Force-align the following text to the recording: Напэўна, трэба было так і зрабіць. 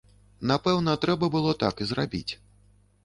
Напэўна, 0.51 0.95
трэба 1.05 1.29
было 1.35 1.51
так 1.65 1.75
і 1.85 1.89
зрабіць. 1.91 2.33